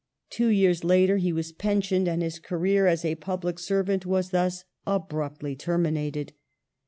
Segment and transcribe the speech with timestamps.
[0.31, 4.63] Two years later he was pensioned, and his career as a public servant was thus
[4.87, 6.33] abruptly terminated.